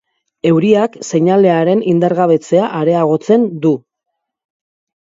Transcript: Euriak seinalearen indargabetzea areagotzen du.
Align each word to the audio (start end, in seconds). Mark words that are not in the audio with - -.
Euriak 0.51 0.95
seinalearen 1.09 1.85
indargabetzea 1.93 2.73
areagotzen 2.81 3.49
du. 3.69 3.79